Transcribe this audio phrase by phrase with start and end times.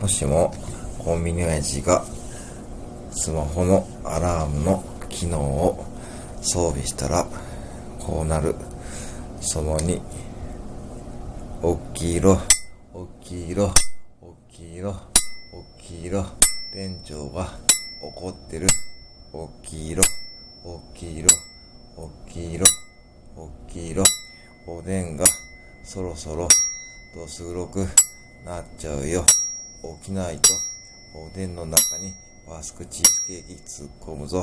[0.00, 0.54] もしも
[0.98, 2.04] コンビニ親父が
[3.10, 5.84] スマホのアラームの機能を
[6.40, 7.26] 装備したら
[7.98, 8.54] こうなる。
[9.40, 10.00] その2
[11.62, 12.38] おっきい色
[12.94, 13.72] おっきい色おっ
[14.52, 14.96] きい色おっ
[15.80, 16.24] きい色
[16.72, 17.48] 店長が
[18.02, 18.68] 怒ってる。
[19.32, 20.02] おっきい色
[20.64, 21.28] おっきい色
[21.96, 22.64] おっきい色
[23.36, 24.04] おっきい色
[24.68, 25.24] おでんが
[25.82, 26.48] そろそろ
[27.14, 27.86] どす黒く
[28.44, 29.24] なっちゃうよ。
[29.82, 30.52] 起きないと
[31.14, 32.14] おでんの中に
[32.46, 34.42] バスクチーズケーキ突っ込むぞ。